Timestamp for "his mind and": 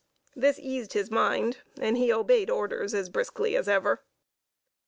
0.93-1.95